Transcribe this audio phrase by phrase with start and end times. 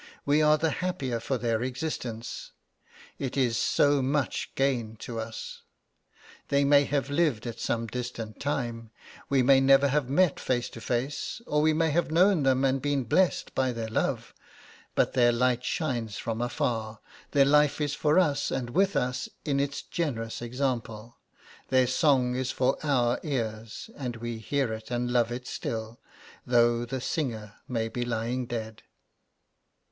[0.25, 2.53] We are the happier for their existence,
[3.19, 5.61] it is so much gain to us.
[6.47, 8.89] They may have lived at some distant time,
[9.29, 12.81] we may never have met face to face, or we may have known them and
[12.81, 14.33] been blessed by their love;
[14.95, 16.99] but their light shines from afar,
[17.29, 21.17] their life is for us and with us in its generous example;
[21.67, 25.99] their song is for our ears, and we hear it and love it still,
[26.43, 28.81] though the singer may be lying dead.